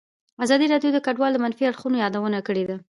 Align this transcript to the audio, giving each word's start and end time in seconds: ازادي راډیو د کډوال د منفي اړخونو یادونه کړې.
ازادي 0.43 0.65
راډیو 0.73 0.91
د 0.93 0.99
کډوال 1.05 1.31
د 1.33 1.37
منفي 1.43 1.63
اړخونو 1.67 2.01
یادونه 2.03 2.39
کړې. 2.47 2.63